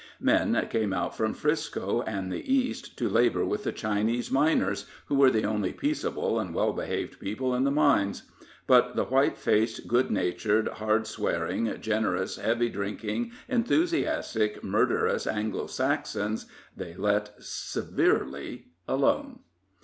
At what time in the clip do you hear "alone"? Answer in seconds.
18.87-19.41